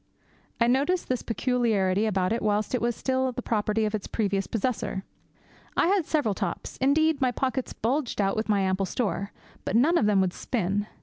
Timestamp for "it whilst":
2.33-2.73